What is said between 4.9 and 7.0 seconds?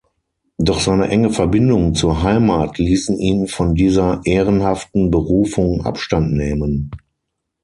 Berufung Abstand nehmen.